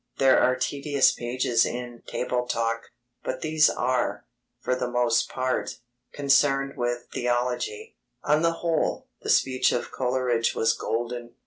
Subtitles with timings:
[0.17, 2.85] There are tedious pages in Table Talk,
[3.23, 4.25] but these are,
[4.59, 5.77] for the most part,
[6.11, 7.99] concerned with theology.
[8.23, 11.35] On the whole, the speech of Coleridge was golden.